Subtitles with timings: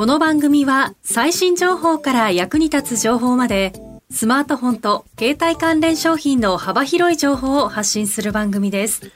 [0.00, 3.74] この番組は最新情報から役に立つ情報まで
[4.10, 9.12] スマートフォンと携帯関連商品の幅広い情報を発信する番組です。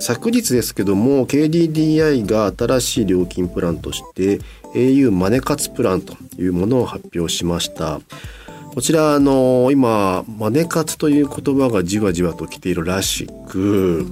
[0.00, 4.40] 昨日ですけども KDDI が新しい料金プランとして
[4.74, 8.00] au マネ活プランというものを発表しました。
[8.74, 14.04] こちらあの今マネ活という言葉がじわじわと来ているらしく、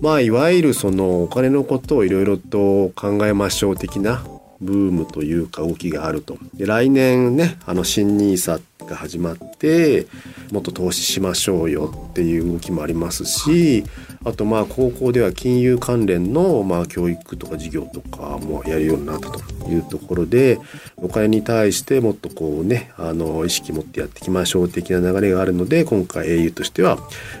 [0.00, 4.24] まあいわゆるそのお金のことをいろいろと考えましょう的な
[4.60, 10.06] ブームというか動きがあるとで来年ねあの新 NISA が始まって
[10.52, 13.84] もっと投資しましょうよっていう動きもありますし
[14.24, 20.58] あとまあ高校では金融関連のまあ教育とか授業とかもやるようになったというところで
[20.96, 26.98] お金に対してもっとこうねあの意識持ってやっていきましょう的な流れがあるので今回 au としては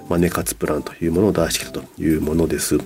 [0.08, 2.78] まあネ活プランというものを出してきたというものです。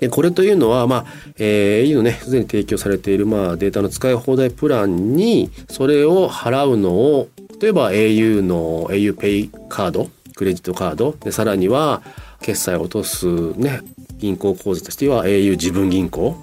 [0.00, 1.06] でこれというのは、まあ
[1.38, 7.28] えー、au のねすでに提供されている、まあ、データの使い放題プランにそれを払うのを
[7.60, 12.02] 例えば au の auPay カードクレジットカードでさらには
[12.40, 13.80] 決済を落とすね
[14.16, 16.36] 銀行口座としては au 自分銀行。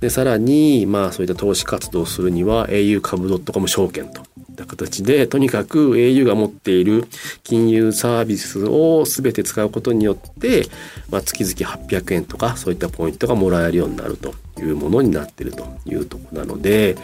[0.00, 4.22] でさらにまあそういった投資活動をするには au 株 .com 証券と。
[4.54, 7.06] った形で、とにかく au が持っている
[7.42, 10.66] 金融サービスを全て使うことによって、
[11.10, 16.96] まあ、月々800円とかそういったポイントがもらえるようになるというものになってるというとこなので、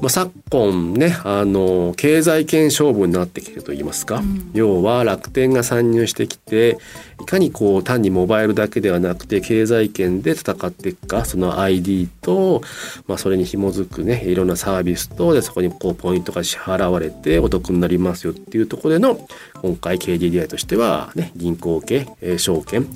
[0.00, 6.78] まあ、昨今ねあの経済圏勝負になってきてると言いますか、うん、要は楽天が参入してきて
[7.20, 12.62] いかにこう単にモバイルだけではなくて経済圏で戦っていくかその ID と、
[13.06, 19.28] まあ、それに紐づくねいろんなサービスとでそこにこうポイントが支払われてお得になりますよっていうところでの
[19.60, 22.86] 今回 KDDI としては、ね、銀行系、えー、証券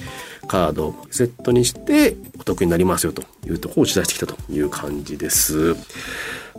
[0.46, 5.74] カードをセットにしてお得になりますよというところを打ち出してきたという感じです。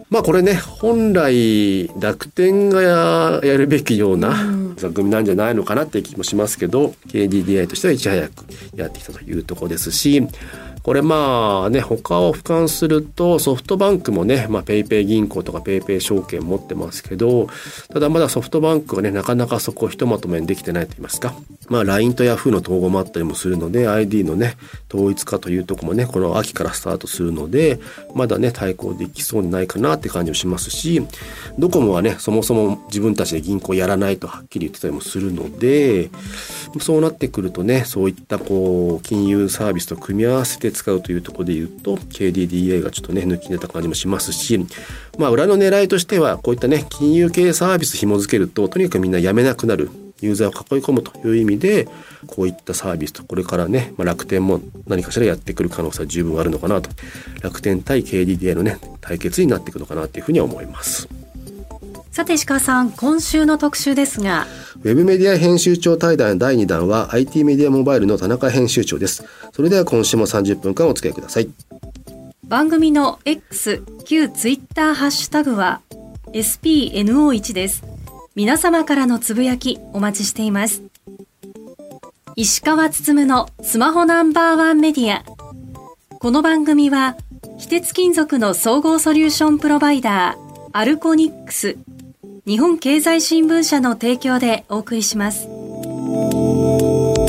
[0.10, 2.82] まあこれね本来楽天が
[3.44, 4.36] やるべきような
[4.76, 8.46] 座組なんじゃないのかなって気もしますけど KDDI としてはいち早く
[8.76, 10.28] やってきたというところですし
[10.86, 17.48] これまあね、他を俯瞰するとソフトバンクもね、まあ PayPay 銀行とか PayPay 証券持ってますけど、
[17.90, 21.34] ただまだソフトバンクはね、なかなかそこをひとまとめにできてないと言いますか。
[21.70, 24.58] まあ LINE と Yahoo の統合もあったりもするので、ID のね、
[24.94, 27.80] 統一化というとこもね、この秋からスタートするので、
[28.14, 31.02] まだね、対抗できそうにないかなって感じもしますし、
[31.58, 36.12] ドコモはね、そもそも自分たちで銀行やらないとはっきり言ってたりもするので、
[36.80, 44.60] そうなってくるとね、そういったこう、金融サービスと組み合わせて使うというところで言うと KDDA がちょっとね抜き出た感じもしますし
[45.18, 49.90] まあ裏の狙いとしてはこういったね金融系サービス紐付けるととにかくみんなやめなくなる
[50.22, 51.88] ユーザーを囲い込むという意味で
[52.28, 56.90] こういったサービスとこれからね、まあ、楽天も何かしらやってくる可能性は十分あるのかなと
[57.42, 61.25] 楽天対 KDDA のね対決になっていくのかなというふうには思います。
[62.16, 64.48] さて石川さん今週の特集ですが。
[64.84, 69.26] ウェブメディア編集長対談第2弾は IT メディアモバイルの田中編集長です。
[69.52, 71.50] それでは今週も30分間お付き合いください。
[72.46, 75.82] 番組の X 旧 Twitter ハッシュタグは
[76.32, 77.84] SPNO1 です。
[78.34, 80.84] 皆様からのつぶやきお待ちしています。
[82.38, 85.26] 石川つつむのスマホナンバーワンメディア。
[86.20, 87.18] この番組は
[87.58, 91.76] 非鉄金属の総合ソリューションプロバイダーアルコニックス
[92.48, 95.48] 日本経済新聞社の提供でお送りします。
[95.48, 97.26] お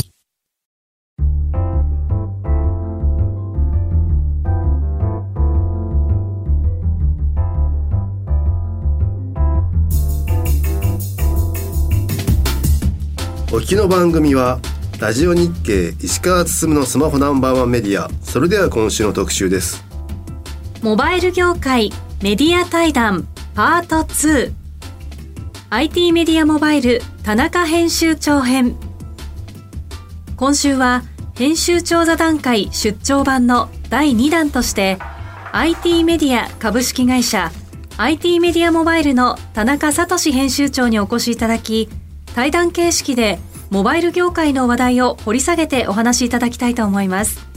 [13.60, 14.58] 聞きの番組は
[15.00, 18.10] ラジオ日経石川進のスマホナンバーワンメディア。
[18.20, 19.82] それでは今週の特集です。
[20.82, 21.90] モバイル業界
[22.22, 24.65] メディア対談パート2
[25.68, 28.76] IT メディアモバイル田中編集長編。
[30.36, 31.02] 今週は
[31.34, 34.96] 編集長座談会出張版の第2弾として
[35.50, 37.50] IT メディア株式会社
[37.96, 41.88] IT メディアモバイルの田中聡編集長にお越しいただき
[42.36, 43.40] 対談形式で
[43.70, 47.55] モバイル業界の話題を掘り下げてお話しいただきたいと思います。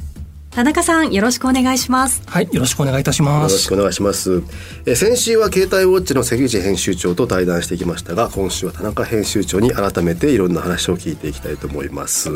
[0.52, 2.24] 田中さんよろしくお願いします。
[2.26, 3.52] はいよろしくお願いいたします。
[3.52, 4.42] よろしくお願いします。
[4.86, 12.30] え先週は携帯ウォッチの関口編集長と対談してきましたが今週は田中編集長に改めていろんな話を聞いていきたいと思います。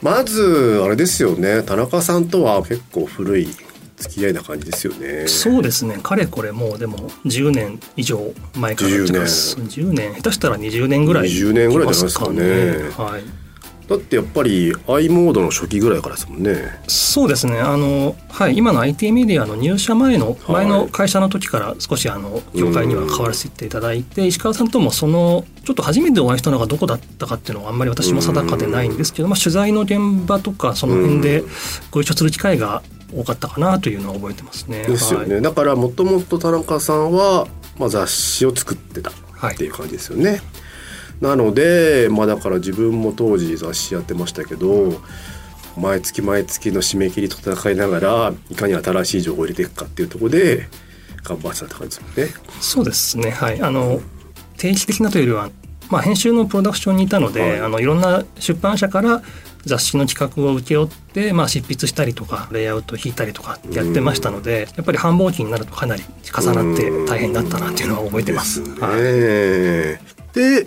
[0.00, 1.62] まずあれですよね。
[1.62, 3.48] 田中さんとは結構古い
[3.96, 5.26] 付き合いな感じですよね。
[5.26, 5.98] そうですね。
[6.00, 9.22] かれこれもうでも10年以上前から10年。
[9.22, 10.14] 10年。
[10.14, 12.42] 下手したら20年ぐらい20年ぐらいじゃないですかね。
[12.96, 13.42] はい
[13.88, 16.80] だってやっぱり i モードの初期ぐらいからですもんね。
[16.86, 17.58] そうですね。
[17.58, 31.42] あの、はい、今の IT メディアの入社前の前の会社の時から少しあの業界には関わらせていただいて石川さんともそのちょっと初めてお会いしたのがどこだったかっていうのはあんまり私も定かでないんですけど、まあ、取材の現場とかその辺で
[31.90, 32.82] ご一緒する機会が
[33.14, 34.84] 多かったかなというのは覚えてますね。
[34.84, 37.46] ですよね、はい、だからもともと田中さんは、
[37.78, 40.30] まあ、雑誌を作ってたっていう感じですよね。
[40.30, 40.40] はい
[41.22, 45.00] なのでまあだから自分も当時雑誌やってましたけど
[45.76, 50.66] 毎月毎月の締め切りと戦いながらいかに新しい情報を入れていくかっていうところで
[51.22, 52.34] 頑張ってたって感じですもんね。
[52.60, 53.30] そうですね。
[53.30, 53.62] はい。
[53.62, 54.00] あの
[54.58, 55.50] 定期的なというよりは、
[55.88, 59.22] まあ、編集のプロダクションにいたので、はい、あのいろんな出版社から
[59.64, 66.02] 雑誌の企画を請け負って、まあ、執筆したりとかレイアウト引いたりとかやってましたのでやっぱり繁忙期になるとかなり
[66.36, 68.60] 重なって大変だったなっていうのは覚えてます。
[68.80, 69.02] はい、
[70.34, 70.66] で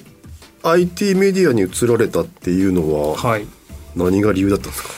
[0.65, 3.45] IT メディアに移られたっていうのは、はい、
[3.95, 4.89] 何が理由だったんですか？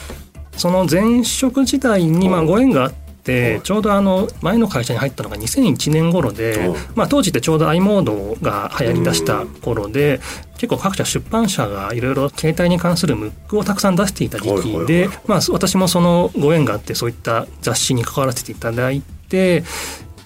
[0.57, 10.21] その前職時代にまあご縁があって、ちょうどあの前の会社に入ったのが2001年頃で、まあ、当時ってちょうど i モードが流行りだした頃で
[10.57, 19.63] 結構各社出版社がいろいろ携帯に関するムックをたくさん出していた時期で、まあ、私もそのご縁があってそういった雑誌に関わらせていただいて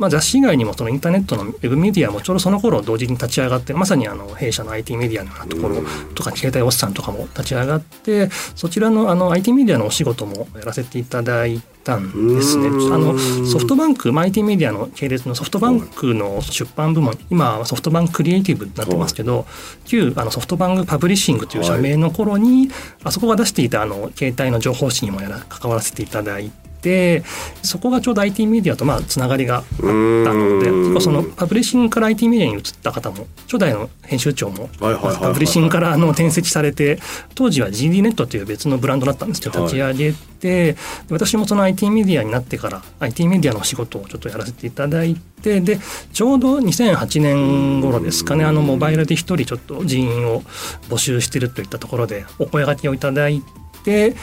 [0.02, 5.76] まあ、雑誌以外にもそのインターネットのウェブメディアもちょうどその頃同時に立ち上がってまさにあの弊社の IT メディアのようなところ
[6.16, 12.68] とかケータイ Watch さんとかも立ち上がってそちらのあの IT メディアのお仕事もやらせていただいたんですね。
[12.68, 19.46] あのソフトバンク、アイティメディアの系列のソフトバンクの出版部門、今はソフトバンククリエイティブになってますけど、
[19.86, 22.70] 旧あのソフトバンクパブリッシングという社名の頃に、
[23.04, 26.52] あそこが出していたあの携帯の情報誌にもやら関わらせていただい
[26.82, 26.92] て。
[26.92, 27.24] て
[27.62, 37.00] そこがちょうど IT メディアとまあつながりがあったので結構そのパブリッシングから IT メディアに移った方も初代の編集長もパブリッシングからあの転籍されて
[37.36, 40.76] 当時は GD ネットという別のブランドだったんですけど立ち上げて
[41.10, 45.80] 私もその IT メディアになってから IT メディアの仕事をちょっとやらせていただいてで
[46.14, 50.42] ちょうど2008年頃ですかねあのモバイルで一人ちょっと人員を
[50.90, 53.44] 募集してるといったところでお声がけをいただい
[53.84, 54.16] て。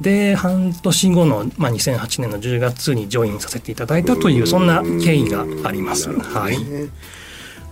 [0.00, 6.10] で半年後の、まあ、2008年の10月にジョインさせていただいたというそんな経緯があります。
[6.10, 6.56] はい。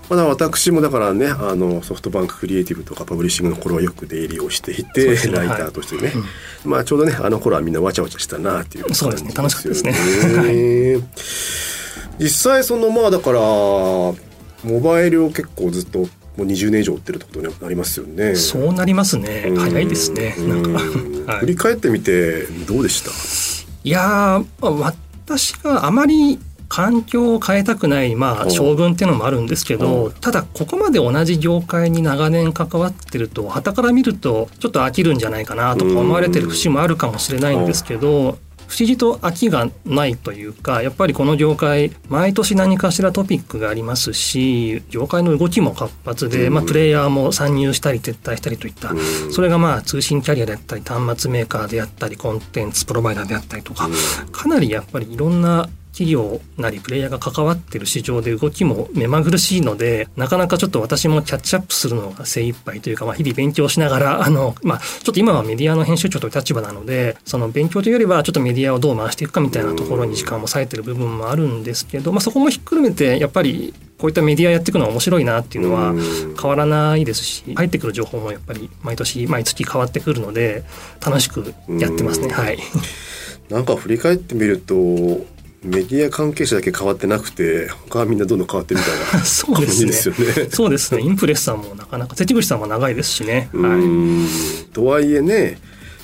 [0.09, 6.19] まだ私もだからねあのソフトバンククリエイティブとかパブリッシングの頃はよく出入りをしていて、ね、ライターとしてね、はいう
[6.69, 9.33] ん、まあちょうどねあの頃はみんなわちゃわちゃしたなっていう、ね、そうですね。
[9.35, 11.03] 楽しかったですね。
[12.19, 16.09] 実際そのまあだからモバイルを結構ずっと
[16.39, 18.37] もう20年以上売ってるってことになりますよね。
[18.37, 19.53] そうなりますね。
[19.59, 20.37] 早いですね。
[20.39, 20.71] なんか、
[21.33, 23.11] はい、振り返ってみてどうでした？
[23.83, 26.39] いや私があまり
[26.69, 48.93] 環境を変えたくない、まあ、将軍っていうのもあるんですけど、ただここまで同じ業界に長年関わってると旗から見るとちょっと飽きるんじゃないかなとか思われてる節もあるかもしれないんですけど、不思議と飽きがないというかやっぱりこの業界毎年何かしらトピックがありますし業界の動きも活発で、まあ、プレイヤーも参入したり撤退したりといった
[49.33, 53.89] それがまあ通信キャリアであったり端末メーカーであったりコンテンツプロバイダーであったりとか
[54.31, 55.69] かなりやっぱりいろんな
[55.99, 75.93] 企業なりプレイヤーが関わってる市場で動きも目まぐるしいのでなかなかちょっと私もキャッチアップするのが精一杯というか、まあ、日々勉強しながら あの、まあ、ちょっと今はメディアの編集長という立場なのでその勉強というよりはちょっとメディアをどう回していくかみたいなところに時間を割いてる部分もあるんですけど、まあ、そこもひっくるめてやっぱりこういったメディアやっていくのは面白いなっていうのは
[76.41, 80.63] 変わらないですし入ってくる情報もやっぱり毎年毎月変わってくるので
[81.05, 82.29] 楽しくやってますね。
[82.29, 82.59] はい、
[83.51, 84.75] なんか振り返ってみると
[85.69, 89.07] メディア関係者だけ変わってなくて他はみんなどんどん変わってるみたいな。
[89.67, 90.49] 感じですよね。
[90.51, 91.03] そうですね。
[91.03, 93.49] インプレスさんもなかなか関口さんも長いですしね。
[93.53, 95.59] はい、とはいえね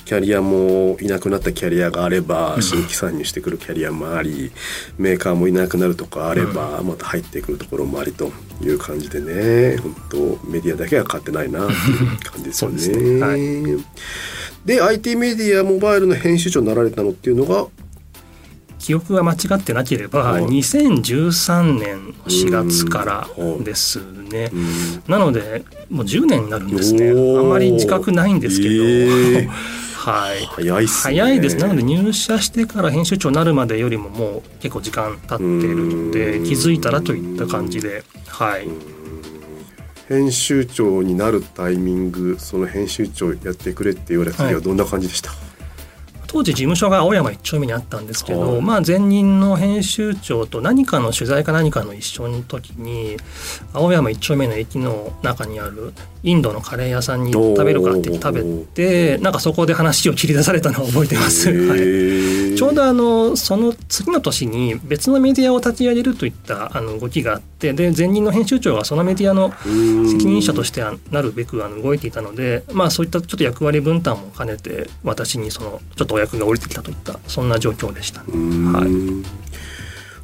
[0.05, 4.51] キャリアもいなくなったキャリアがあれば新規参入してくるキャリアもあり、
[4.99, 8.31] メーカーもいなくなるとかあればまた入ってくるところもありと
[8.61, 10.17] いう感じでね本当
[10.47, 13.77] メディアだけは変わってないなっていう感じですよね。
[14.63, 17.65] で、はい、IT メディアモバイルの編集長になられたのっていうのが
[18.85, 23.27] 記憶が間違ってなければ2013年4月から
[23.63, 23.99] です
[24.29, 24.51] ね、
[25.07, 27.09] なのでもう10年になるんですね。
[27.09, 28.83] あんまり自覚ないんですけど、
[29.97, 30.45] はい。
[30.45, 30.87] 早いね。
[30.87, 31.55] 早いです。
[31.57, 38.03] なので入社してから編集長になるまでよりももう結構時間経っているので気づいたらといった感じで。
[38.27, 38.67] はい。
[40.07, 44.61] 編集長になるタイミングその編集長やってくれって言われた時ははい。
[44.61, 45.31] どんな感じでした、
[46.35, 48.61] 当時事務所が青山一丁目にあったんですけど、はい。
[48.61, 53.15] まあ前任の編集長と何かの取材か何かの一緒の時に
[53.71, 61.49] 青山一丁目の駅の中にあるインドのカレー屋さんに食べるかって食べてなんかそこで話を切り出されたのを覚えてます。
[61.49, 62.35] はい。
[62.55, 69.51] ちょうどあのその次の年に別のメディアを立ち上げるといったあの動きがあってで前任の編集長がそのメディアの
[70.09, 78.21] 責任者としてなるべくあの動いていたので、まあ、そういったちょっと役割分担も兼ねて私にそのちょっとお役が降りてきたといったそんな状況でした。
[78.21, 78.25] は
[78.85, 78.89] い。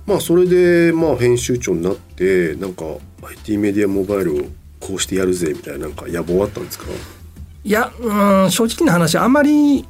[0.06, 2.84] まあそれでまあ編集長になってなんか
[3.24, 4.42] IT メディアモバイルを
[4.80, 6.86] こうしてやるぜみたいななんか野望あったんですか？
[7.64, 9.86] いやうん正直な話あんまり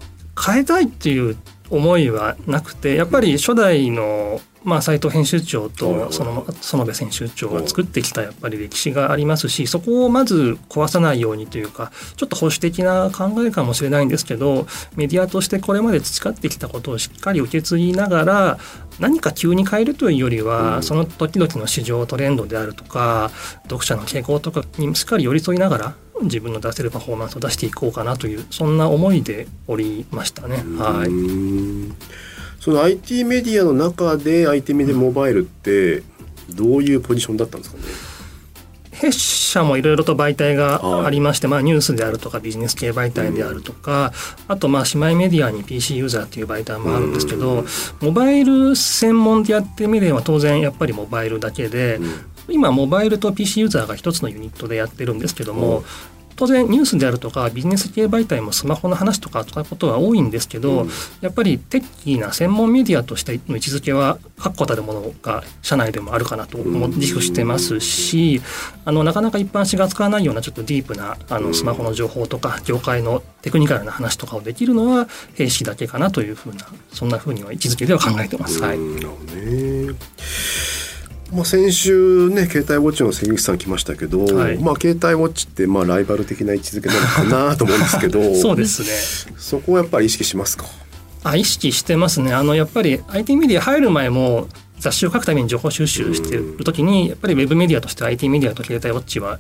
[0.46, 1.38] 変えたいっていう
[1.70, 18.58] 思いはなくてやっぱり初代の、まあ、斉藤編集長とその園部編集長が作ってきたやっぱり歴史がありますしそこをまず壊さないようにというかちょっと保守的な考えかもしれないんですけどメディアとしてこれまで培ってきたことをしっかり受け継ぎながら
[19.00, 20.84] 何か急に変えるというよりは、うん。
[20.84, 23.32] その時々の市場トレンドであるとか
[23.64, 30.58] 読者の傾向とかにしっかり寄り添いながら自分の出せるパフォーマンスを出していこうかなというそんな思いでおりましたね。
[30.78, 31.92] はうい、
[32.62, 36.04] その IT メディアの中で IT メディアモバイルって
[36.50, 37.84] どういうポジションだったんですかね？
[38.92, 40.80] 弊社もいろいろと媒体はい。
[40.84, 44.14] がありまして、まあ、ニュースであるとかビジネス系媒体であるとか、
[44.48, 47.66] あとまあ姉妹メディアに PC ユーザーっていう媒体もあるんですけど、
[48.00, 52.00] モバイル専門でやってみれば当然やっぱりモバイルだけで、
[52.48, 55.84] 今モバイルと PC ユーザーが一つのユニットでやってるんですけども、うん
[56.36, 60.90] 当然ニュースであるとかビジネス系媒体もスマホの話とかとかことは多いんですけど、うん
[61.22, 68.42] やっぱりテッキーな専門メディアとしての位置づけは確固たるものが社内でもあるかなと思って自負してますし
[68.86, 78.62] あのなかなか一般紙が使わないようなちょっとディープなあのスマホの情報とか業界のテクニカルな話とかをできるのは兵士だけかなというふうなそんなふうには位置づけでは考えてます。
[78.62, 78.78] はい。
[81.32, 84.58] まあ、先週ね携帯ウォッチの関口さん来ましたけど、はい。
[84.60, 89.34] まあ、携帯ウォッチってまあライバル的な位置づけなのかなと思うんですけど そうですね。
[89.38, 90.66] そこはやっぱり意識しますか？
[91.24, 92.34] あ意識してますね。
[92.34, 94.48] あのやっぱり IT メディア入る前も
[94.80, 99.40] 雑誌を書くために情報収集してる時にやっぱりウェブメディアとして IT メディアと携帯ウォッチは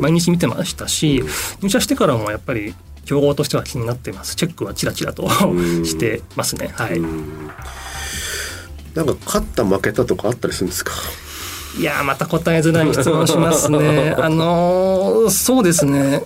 [0.00, 1.24] 毎日見てましたし
[1.62, 2.74] 入社してからもやっぱり
[3.06, 4.36] 競合としては気になってます。
[4.36, 5.84] チェックはちらちらとん。
[5.84, 6.70] してますね。
[6.76, 6.98] はい。
[6.98, 7.50] うん。
[8.94, 10.92] なんか勝った負けたとかあったりするんですか？
[11.78, 14.14] いやーまた答えづらい質問しますね。
[14.18, 16.22] あのーそうですね。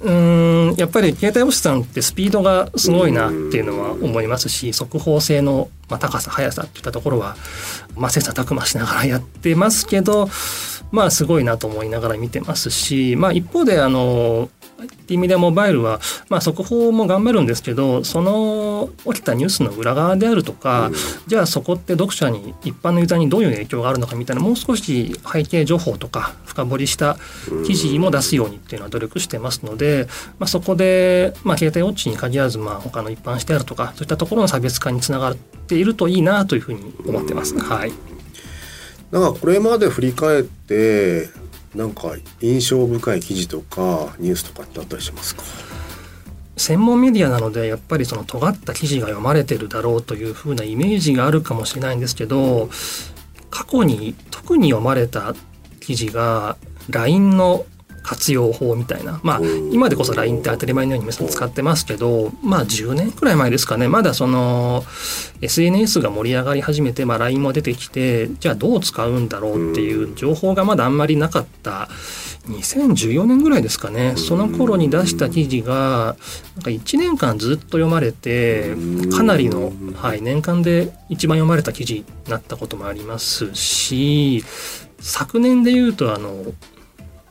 [0.00, 7.36] うーんやっぱり携帯ウォッチさんってスピードがすごいなっていうのは思いますし速報性の、まあ、高さ速さっていったところは、
[7.96, 10.30] まあ、切磋琢磨しながらやってますけど
[10.92, 14.48] まあすごいなと思いながら見てますし、まあ、一方であの
[14.78, 20.90] IT メディアモバイルは、まあ、速報も頑張るんですけどその起きたニュースの裏側であるとか、
[21.26, 27.16] じゃあそこって読者に一般のユーザーにどういう影響があるのかみたいなもう少し背景情報とか深掘りした
[27.66, 30.06] 記事も出すようにっていうのは努力してますので、
[30.38, 37.58] まあ、そこで、まあ、携帯ウォッチに限らず、まあ、他の一般紙であるとかそういったところの差別化につながっているといいなというふうに思ってます。
[37.58, 37.92] はい。
[39.10, 41.30] なんかこれまで振り返って
[41.74, 45.42] なんか印象深い記事とかニュースとかってあったりしますか？
[46.56, 52.68] 専門メディアなのでやっぱりその尖った記事が読まれてるだろうというふうなイメージがあるかもしれないんですけど
[53.50, 55.34] 過去に特に読まれた
[55.80, 56.56] 記事が
[56.90, 57.64] LINE の
[58.08, 59.20] 活用法みたいな。
[59.22, 63.86] まあうん今でこそ LINE って当たり前のように皆さん使ってますけどまあ10年くらい前ですかね。
[63.86, 64.82] まだその
[65.42, 71.88] SNS が盛り上がり始めて、まあ、LINE も出てきてじゃあどう使うんだろうっていう情報がまだあんまりなかった。
[72.48, 74.14] 2014年ぐらいですかね。
[74.16, 76.16] その頃に出した記事が
[76.56, 78.74] なんか1年間ずっと読まれて
[79.14, 84.42] かなりの、はい、年間で一番読まれた記事になったこともありますし
[84.98, 86.42] 昨年で言うとあの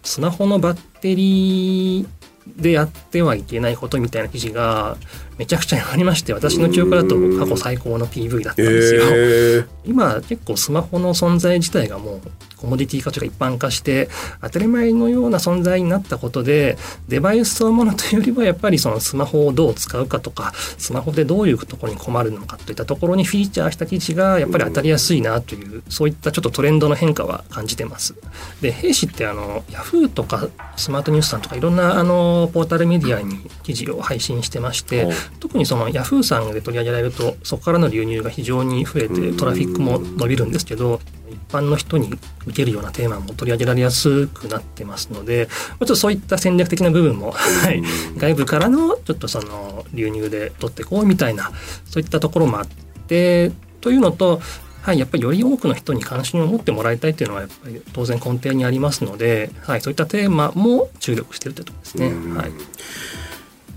[0.07, 2.07] スマホのバッテリー
[2.55, 4.97] でやってはいけないことみたいな記事が
[5.37, 9.01] めちゃくちゃありまして私の記憶だと過去最高の PV だったんですよ。
[9.05, 12.21] えー今結構スマホの存在自体がもう
[12.57, 14.09] コモディティ化というか一般化して
[14.41, 16.77] 当たり前のような存在になったことで
[17.07, 28.15] デバイスそのものというよりはやっぱりそのスマホをどう使うかとかスマホでどういうところに困るのかといったところにフィーチャーした記事がやっぱり当たりやすいなというそういったちょっとトレンドの変化は感じてます。
[28.59, 42.09] で兵士ってあのヤフーとかスマートニュースさんとかいろんなあのポータルメディアに記事を配信してまして特にそのヤフーさんで取り上げられるとそこからの流入が非常に増えてトラフィックも伸びるんですけど一般の人に
[42.45, 47.81] 受けるようなテーマも取り上げられやすくなってますのでちょっとそういった戦略的な部分も、はい、
[48.17, 51.51] 外部からのちょっとその流入で取っていこうみたいな
[51.85, 52.67] そういったところもあっ
[53.07, 53.51] て
[53.81, 54.41] というのと
[54.87, 62.35] はい、やっぱりより多くの人に関心を持ってもらいたいというのはやっぱり当然根底にありますので、はい、そういったテーマも注力しているというところですね。
[62.37, 62.51] はい、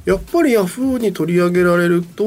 [0.04, 2.24] やっぱりヤフーに取り上げられると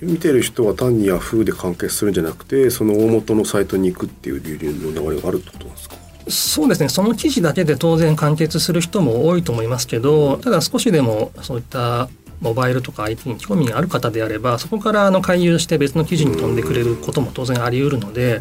[0.00, 5.96] 見てる人は単にヤフーで完結するんじゃなくてその大元のサイトに行くっていう流入の流れがあるってことなんですか？
[6.28, 6.88] そうですね。
[6.88, 12.08] その記事だけで当然完結する人も多いと思いますけどただ少しでもそういった
[12.40, 18.40] モバイルとか IT に興味がある方であればそこからあの回遊して別の記事に飛んでくれることも当然あり得るので、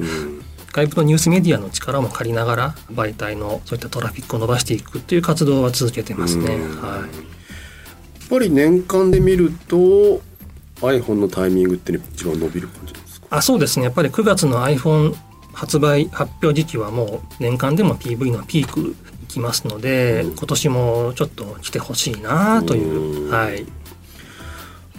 [0.71, 6.47] 外部のニュースメディアの力も借りながら媒体のそういったトラフィックを伸ばしていくという活動は続けてますね。
[6.47, 10.21] はい、やっぱり年間で見ると
[10.81, 13.27] iPhone のタイミングって一番伸びる感じですか？
[13.31, 13.85] あそうですね。
[13.85, 15.13] やっぱり9月の iPhone
[15.51, 23.65] 発売発表時期はもう年間でも PV のピークいきますので、うん、今年もちょっと来てほしいなという、はい、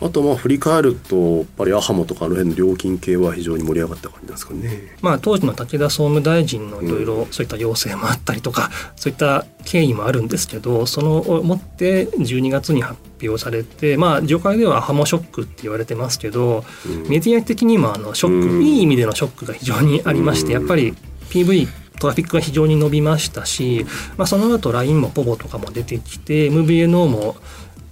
[0.01, 4.97] あとまあ振り返るとやっぱりアハモとかあの辺の料金系は非常に盛り上がった感じなんですかね。
[5.03, 20.95] まあ当時の武田総務大臣のいろいろそういった要請もあったりとか、うん、そういった経緯もあるんですけどそのをもって12月に発表されてまあ業界ではアハモショックって言われてますけど、うん、メディア的にもあのショック、うん、いい意味でのショックが非常にありまして、やっぱり
[21.31, 21.69] PV
[22.01, 27.37] トラフィックが非常に伸びましたし、まあ、その後 LINE もポボとかも出てきて MVNO も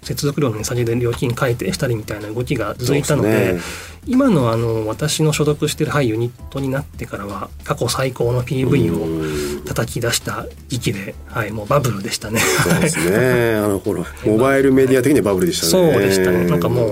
[0.09, 3.61] 接続料の値下げで料金改定したりみたいな動きが続いたので、ね、
[4.07, 12.41] 今のあの私の所属しているはいユニットになってからは過去最高の PV を叩き出した時期で、はい、もうバブルでしたね。
[12.41, 13.57] そうですね。
[13.63, 15.93] あの頃モバイルメディア的にバブルでしたね。
[15.93, 16.47] そうでしたね。
[16.47, 16.87] なんかも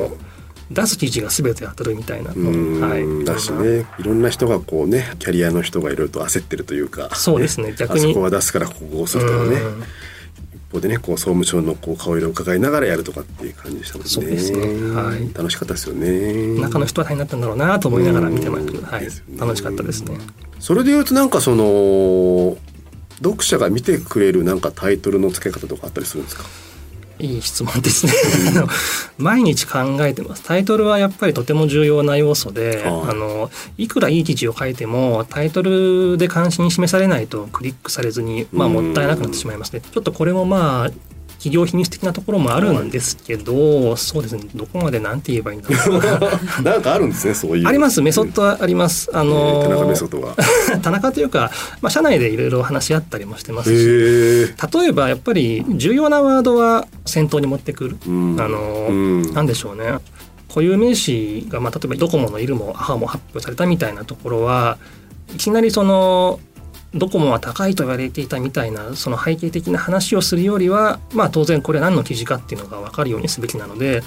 [0.71, 3.87] う出す記事が全て当たるみたいな、はい、だしね。
[3.99, 7.09] いろんな人がこうねキャリアの人がいろいろと焦ってるというか。
[7.15, 7.75] そうですね。
[7.79, 9.63] 逆にあそこは出すからここをするとかね。
[10.73, 14.11] 方でねこう総務省のこう顔色を伺いながらやるとかっていう感じでしたもんね。
[14.11, 14.59] そうですね。
[14.95, 15.33] はい。
[15.35, 16.61] 楽しかったですよね。
[16.61, 18.67] 中の人は大変だったんだろうなと思いながら見てます。
[18.83, 20.19] はい、楽しかったですね。
[20.59, 22.57] それでいうとなんかその
[23.23, 26.45] 読者が見てくれるなんかタイトルの付け方とかあったりするんですか？
[27.19, 28.13] いい質問ですね。
[29.19, 30.43] 毎日考えてます。
[30.43, 39.81] タイトルはやっぱりとても重要な要素で、はい、あのいくらいい記事を書いてもタイトルで関心示されないとクリックされずに、まあ、もったいなくなってしまいますね。
[39.81, 40.91] ちょっとこれもまあ
[41.47, 44.43] 企業秘密的なところもあるんですけど、はい、そうですね。
[44.57, 47.69] どこまでなんて言えばいいんだろうなんかあるんですねそういう。
[47.69, 48.03] あります。
[48.03, 49.17] メソッドはあります。
[49.17, 50.35] あの田中メソッドは。
[50.83, 59.99] 田中というか、まあ、社内でいろいろ話し合ったりもしてますし例えばやっぱり重要なワードは先頭に持ってくる、うん、あの、うん、なんでしょうね。
[60.49, 64.79] 固有名詞が、まあ、例えばドコモのいるも母も発表されたみたいなところは
[65.35, 66.41] いきなりその
[66.97, 74.03] ドコモは高いと言われていたみたいなその背景的な話をするよりは、まあ、当然これ何の記事かっていうのが分かるようにすべきなので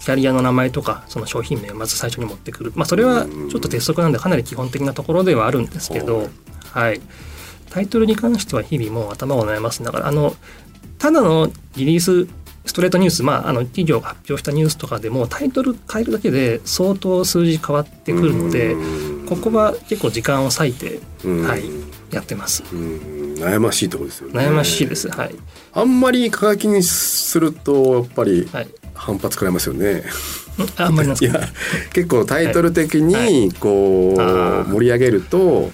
[0.00, 6.28] キャリアの名前とかその商品名をまず最初に持ってくる、まあ、それはちょっと鉄則なんでかなり基本的なところではあるんですけど、
[6.72, 7.00] はい、
[7.70, 10.34] タイトルに関しては日々もう頭を悩ますながらあの
[10.98, 12.28] ただのリリース
[12.64, 18.76] ストレートニュース、まあ、あの企業が発表したニュースとかでもタイトル変えるだけで相当数字変わってくるので
[19.28, 21.62] ここは結構時間を割いて、はい、
[22.12, 22.62] やってます。
[22.62, 24.38] 悩ましいところですよね。
[24.40, 25.08] 悩ましいです。
[25.08, 25.34] はい。
[25.72, 28.48] あんまり過激にするとやっぱり
[28.94, 30.04] 反発食らいますよね。
[30.76, 31.40] あんまりいや
[31.92, 35.70] 結構タイトル的にこう、はい、盛り上げると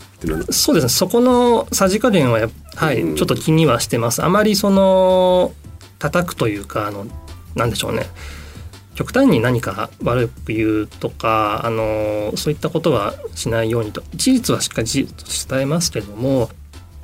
[0.51, 4.23] そうですねそこのさじ加減ははい、ちょっと気にはしてます。
[4.23, 5.53] あまりその
[5.99, 7.07] 叩くというかあの
[7.57, 8.07] なんでしょうね。
[8.99, 14.03] 極端に何か悪く言うとかあのそういったことはしないようにと。
[14.17, 16.51] 事実はしっかり事実伝えますけども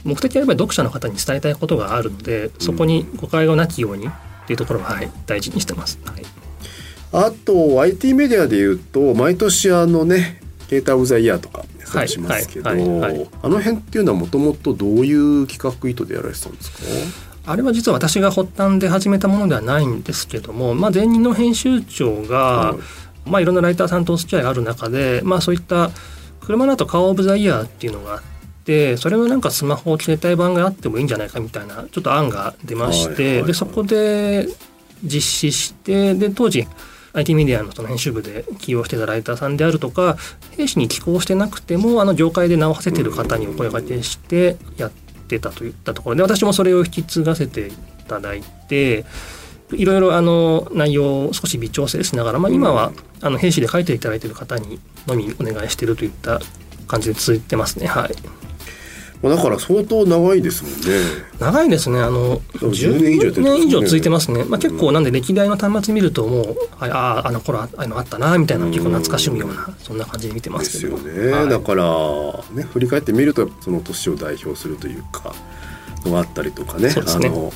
[0.02, 4.10] 目的はやっぱり読者の方に伝えたいことがあるのでそこに誤解がなきようにっ
[4.48, 6.00] ていうところは、はい、大事にしてます。
[6.04, 6.24] はい、
[7.12, 11.64] あと IT メディアでいうと毎年あのね「ケーター・オブ・ザ・イヤー」とか
[12.08, 16.78] しますけど、あの辺っていうのはもともとどういう企画意図でやられてたんですか？
[17.46, 22.76] あれは実は私が発端で始めたものではないんですけども、まあ、前任の編集長が、は
[23.26, 25.90] い、まあ、いろんなライターさんとお付き合いがある中で、まあ、そういった
[26.40, 28.22] 車だとカー・オブ・ザ・イヤーっていうのがあっ
[28.64, 34.48] てそれのなんかスマホ携帯版があってもいいんじゃないかみたいなちょっと案が出まして、でそこで
[35.02, 36.66] 実施してで当時
[37.12, 40.16] IT メディアのその編集部で起用してたライターさんであるとか
[40.56, 44.92] 兵士に寄稿してなくてもあの業界で名を馳せてる方にお声掛けしてやっ
[45.38, 47.72] てたといったところで私もそれを引き継がせてい
[48.06, 49.04] ただいて
[49.72, 56.40] いろいろあの内容を少し微調整しながら、まあ、今はあの兵士で書いていただいている方にのみお願いしているといった
[56.86, 57.86] 感じで続いてますね。
[57.86, 58.14] はい。
[59.24, 60.78] まあだから相当長いですもんね。
[61.38, 61.98] 長いですね。
[61.98, 64.44] あの10年以上やってるんですね10年以上続いてますね。
[64.44, 70.98] まあ結構なんで歴代の端末見るともうあああの頃ああのあったなみたいな結構懐かしむようなそんな感じで見てまですすけど。
[70.98, 71.84] よね、はいだから
[72.52, 75.34] ね振り返ってみるとその年を代表するというか
[76.04, 77.50] のがあったりとかねねあの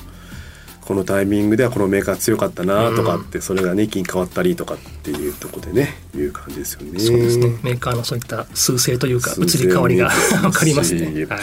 [0.89, 6.99] このタイミングではこのメーカー強かったなとかって、それがね一気に変わったりとかっていうところでねいう感じですよね。
[6.99, 7.49] そうですね。
[7.63, 11.27] メーカーのそういった数勢というか移り変わりが見えてわかりますしね。
[11.27, 11.39] はい。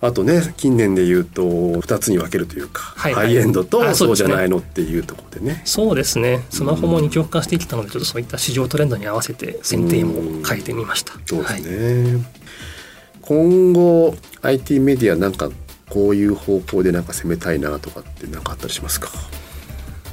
[0.00, 5.62] あとね近年で言うと2つに分けるというか、はいはいハイエンドとそうじゃないのっていうところでね。
[5.64, 6.44] そうですね。
[6.50, 11.12] スマホも二極化してきたので、ちょっとそういった市場トレンドに合わせて選定も変えてみました。
[11.24, 11.62] そうですはい。
[11.62, 12.24] ね、
[13.22, 15.50] 今後 IT メディアなんか
[15.88, 19.08] こういう方向でなんか攻めたいなとかってなんかあったりしますか？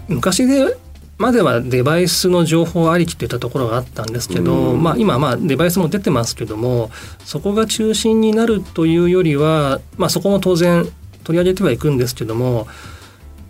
[0.08, 0.78] 昔で
[1.18, 4.84] まではデバイスの情報ありきといったところがあったんですけど、うん。
[4.84, 6.92] まあ、今まあデバイスも出てますけども
[7.24, 10.86] そこが中心になるというよりは、まあ、そこも当然
[11.24, 12.68] 取り上げてはいくんですけども、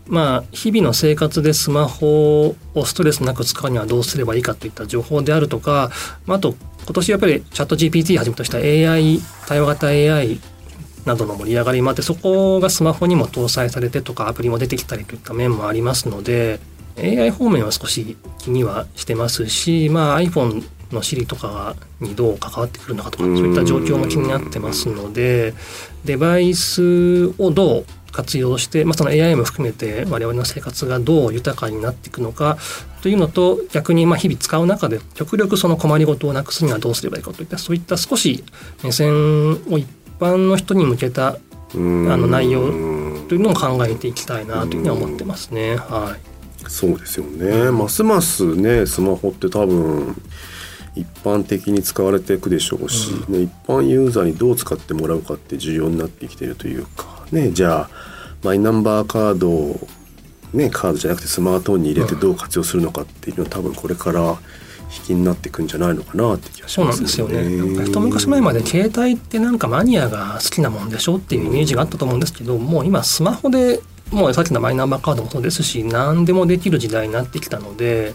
[0.08, 5.90] まあ、日々の生活でスマホをストレスなく使うにはどうすればいいかといった情報であるとか、
[6.28, 10.40] まあ、あと今年やっぱりチャット GPT をはじめとした AI 対話型 AI
[11.06, 16.60] などの盛り上がりもあってそこがスマホにも搭載されてとかアプリも出てきたりといった面もありますので
[16.98, 25.54] AI 方面は少し気にはしてますし、まあ、iPhone の Siri とかにどう関わってくるのかとかそういった状況も気になってますので
[26.06, 32.58] デバイスをどう活用して、まあ、その AI も含めて我々の生活がどう豊かになっていくのか
[33.02, 38.46] というのと逆にまあ日々使う中で極力その困りごとをなくすにはどうすればいいかといったそういった少し
[38.84, 39.12] 目線
[39.70, 39.86] を一
[40.20, 41.38] 般の人に向けたあ
[41.78, 42.62] の内容
[43.28, 45.78] というのを考えていきたいなというふうには思ってますね。
[45.78, 46.70] はい。
[46.70, 47.72] そうですよね。
[47.72, 50.16] ますますねスマホって多分
[50.96, 57.90] 一般的に使われていくでしょうし、ね、一般ユーザーにどう使ってもらうかって重要になってきているというかねじゃあ
[58.44, 59.88] マイナンバーカードを
[60.54, 64.38] ねカードじゃなくてスマートフォンに入れてどう活用するのかっていうのは多分これから
[64.94, 67.44] 引きになっていくんじゃないのかなって気がしそうまなんですよね。
[67.44, 67.86] ね。
[67.86, 78.14] 一昔前まで携帯ってなんかマニアが好きなもんでしょっていうイメージがあったと思うんですけど、もう今スマホでもうさっきのマイナンバーカードもそうですし何でもできる時代になってきたので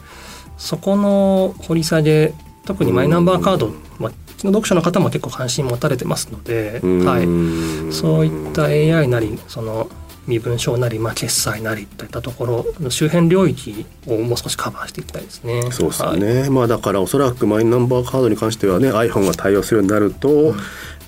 [0.57, 9.89] そこの掘り下げ特にマイナンバーカード、まあ、読者の方も結構関心持たれてますので、はい、そういった AI なりその
[10.31, 15.63] 身分証なり、まあ、決済なりといったところの周辺領域をもう少しカバーしていきたいですね。
[15.73, 20.55] そうですよはいね、まあだからおそらくマイナンバーカードに関してはね iPhone が対応するようになると、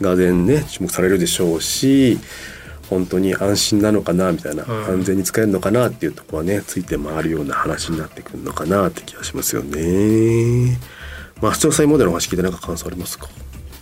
[0.00, 2.18] がぜんね注目されるでしょうし
[2.90, 10.78] 本当に安心なのかなみたいな、うん安全に使えるのかなっていうところはねついて回るような話になってくるのかなって気がしますよね。
[11.40, 13.28] まあ視聴者モデルの話聞いてなんか感想ありますか？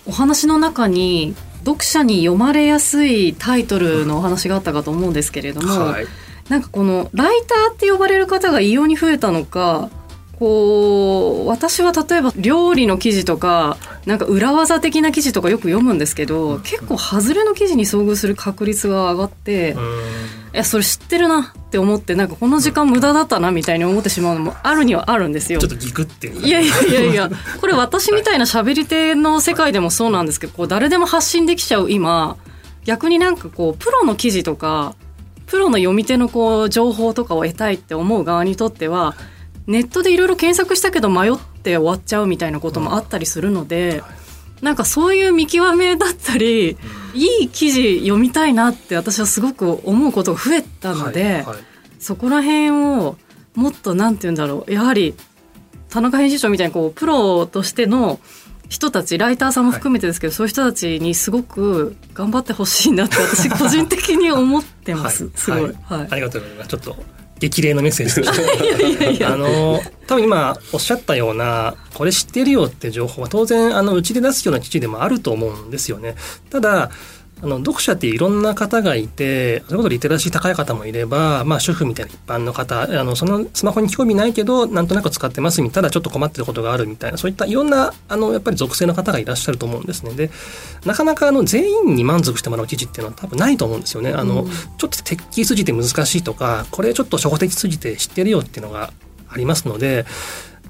[0.06, 6.06] お話の中に読者に読まれやすいタイトルのお話があったかと思うんですけれども、はい。
[6.48, 9.88] なんかこのライターって呼ばれる方が異様に増えたのか
[10.40, 19.74] こう私は例えば料理の記事とかなんか裏技的な記事とかよく読むんですけど結構外れの記事に遭遇する確率が上がって、い
[20.56, 25.60] やそれ知ってるなって思ってなんかこの時間無駄だったなみたいに思ってしまうのもあるにはあるんですよ。
[25.60, 25.70] ちょっ。
[25.70, 27.30] とギクっていういやいやいやいや。
[27.60, 32.36] これ私みたいな喋り手の世界でもそうなんですけどこう誰でも発信できちゃう今
[32.84, 34.96] 逆になんかこうプロの記事とか
[35.46, 39.14] プロの読み手のこう情報とかを得たいって思う側にとっては
[39.66, 41.32] ネットでいろいろ検索したけど迷っ
[41.62, 44.02] て終わっちゃうみたいなこともあったりするので、
[44.62, 46.76] なんかそういう見極めだったり、
[47.14, 51.58] いい記事読みたいなって私はすごく思うことが増えたので、はいはい。
[51.98, 53.16] そこら辺を
[53.54, 54.72] もっとなんて言うんだろう。
[54.72, 55.14] やはり
[55.88, 58.20] 田中編集長みたいにこうプロとしての
[58.68, 65.32] 人たちライターさんも含めてですけど、そういう人たちにすごく頑張ってほしいなって私個人的に思ってます、はい。
[65.34, 65.72] すごい、はい。
[65.72, 66.08] はい。
[66.10, 66.68] ありがとうございます。
[66.68, 66.96] ちょっと
[67.40, 76.14] 激励のメッセージ あの多分今おっしゃったようなこれ知ってるよって情報は当然あのうちで出すような記事でもあると思うんですよね。
[76.50, 76.90] ただ
[77.42, 90.14] あの読者っていろんな方がいてそれこそリテラシー高い方もいれば、まあ、主婦みたいな一般の方あのそのスマホに興味ないけどなんとなく使ってますみたいなちょっと困ってることがあるみたいなそういったいろんなあのやっぱり属性の方がいらっしゃると思うんですね。
[90.14, 90.30] で
[90.84, 94.12] なかなかあの全員に満足してもらう記事っていうのは多分ないと思うんですよね。
[94.12, 98.92] あの、うんちょっと鉄器すぎて難しいとかこれちょっと初歩的すぎて知ってるよっていうのが
[99.28, 100.06] ありますので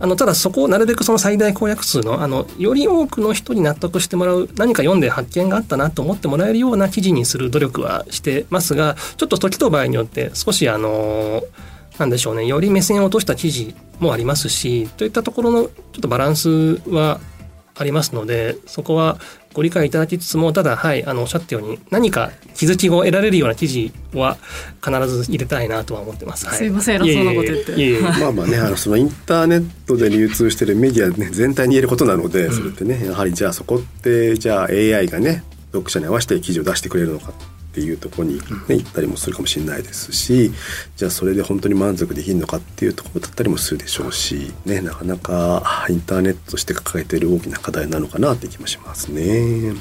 [0.03, 11.43] あのただそこをなるべくその最大公約数のあのより多くの人に納得してもらう何か読んで発見があったなと思ってもらえるような記事にする努力はしてますがちょっと時と場合によって少しあの
[11.99, 17.21] なんでしょうねより目線を落とした記事もありますしといったところのちょっとバランスは
[17.75, 19.19] ありますのでそこは
[19.53, 24.37] ご理解いただきつつもただはいあのおっしゃったように何か気づきを得られるような記事は
[24.85, 26.47] 必ず入れたいなとは思ってます。
[26.47, 28.01] はい、すいません偉そうなこと言っていえいえいえ。
[28.03, 37.33] まあまあね、あのそのインターネットで流通してるメディア、ね、全体に言えることなので、それってね、やはりじゃあそこって、じゃあ AI がね、読者に合わせて記事を出してくれるのか
[37.71, 40.51] っていうところに、ね、行ったりもするかもしれないですし、
[40.97, 49.75] じゃあそれで本当に満足できるのかっていうところだったりもするでしょうし、ね、なかなかインターネットとして抱えている大きな課題なのかなって気もしますね。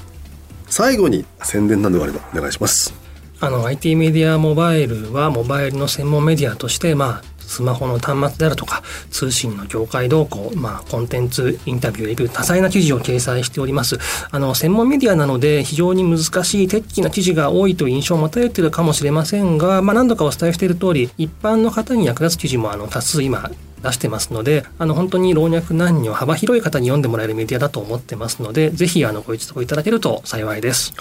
[0.67, 2.93] 最後に宣伝などがあればお願いします。
[3.41, 13.98] あの IT メディアモバイルはモバイルの専門メディアとしてまあスマホの端末であるとか通信の業界動向、まあ、コンテンツインタビューできる多彩な記事を掲載しております
[14.32, 23.50] あの専門メディアなので非常に難しいテッキーな記事が多いという印象を持たれているかもしれませんが、まあ、何度かお伝えしている通り一般の方に役立つ記事もあの多数今
[23.82, 30.94] 出してますのであの本当に老若男女幅広い方に読んでもらえるメディアだと思ってますのでぜひあのご一読いただけると幸いです。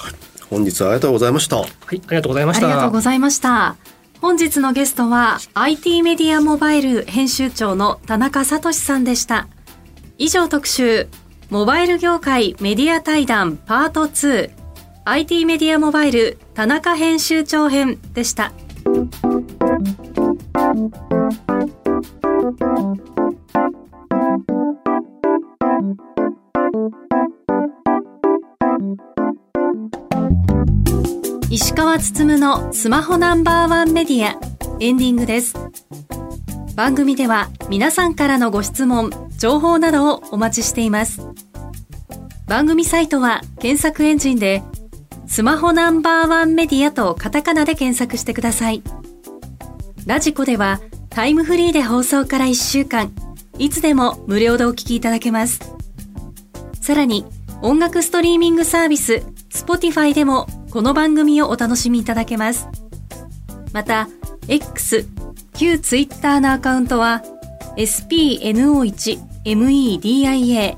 [0.50, 1.56] 本日はありがとうございました。
[1.56, 2.68] はい、ありがとうございまありした。
[2.68, 3.97] がとうございました。
[4.20, 9.46] 本日のゲストは IT メディアモバイル編集長の田中聡さんでした。
[10.18, 11.06] 以上特集、
[11.50, 14.50] モバイル業界メディア対談パート2、
[15.04, 18.52] IT メディアモバイル田中編集長編でした。
[31.60, 34.38] 石川つつむのスマホナンバーワンメディア
[34.78, 35.54] エンディングです。
[36.76, 41.20] 番組では皆さんからのご質問情報などをお待ちしています。
[42.46, 44.62] 番組サイトは検索エンジンで
[45.26, 48.80] スマホナンバーワンメディアとカタカナで検索してください。
[50.06, 53.12] ラジコではタイムフリーで放送から1週間
[53.58, 55.58] いつでも無料でお聞きいただけます。
[56.80, 57.26] さらに
[57.62, 62.68] 音楽ストリーミングサービス Spotify でもこの番組をお楽しみいただけます。
[63.72, 64.06] また、
[64.48, 65.06] X、
[65.54, 67.22] 旧 Twitter のアカウントは
[67.76, 70.76] spno1media、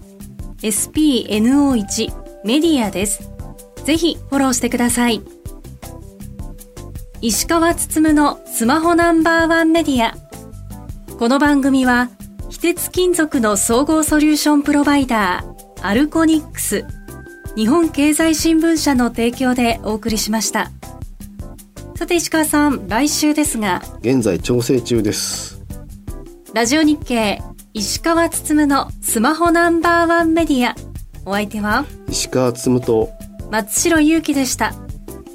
[0.63, 2.13] spno1
[2.45, 3.29] メディアです。
[3.85, 5.23] ぜひフォローしてください。
[7.21, 10.15] 石川つつむのスマホナンバーワンメディア。
[11.19, 12.09] この番組は、
[12.49, 16.85] 非鉄金属の総合ソリューションプロバイダー、アルコニックス、
[17.57, 20.71] 日本経済新聞社の提供でお送りしました。
[21.97, 25.61] さて石川さん、来週ですが、現在調整中です。
[26.55, 27.43] ラジオ日経
[27.75, 30.75] 石川つつむのスマホナンバーワンメディア。
[31.25, 33.11] お相手は石川つむと
[33.51, 34.73] 松代ゆうきでした。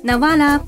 [0.04, 0.64] なわら。